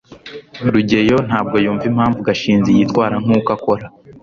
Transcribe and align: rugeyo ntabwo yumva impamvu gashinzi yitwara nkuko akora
rugeyo 0.73 1.17
ntabwo 1.27 1.55
yumva 1.63 1.85
impamvu 1.91 2.19
gashinzi 2.27 2.69
yitwara 2.77 3.15
nkuko 3.23 3.49
akora 3.57 3.83